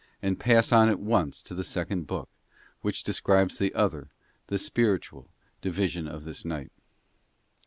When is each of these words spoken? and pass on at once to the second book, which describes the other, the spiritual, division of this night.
and 0.19 0.39
pass 0.39 0.71
on 0.71 0.89
at 0.89 0.99
once 0.99 1.43
to 1.43 1.53
the 1.53 1.63
second 1.63 2.07
book, 2.07 2.27
which 2.81 3.03
describes 3.03 3.59
the 3.59 3.71
other, 3.75 4.09
the 4.47 4.57
spiritual, 4.57 5.29
division 5.61 6.07
of 6.07 6.23
this 6.23 6.43
night. 6.43 6.71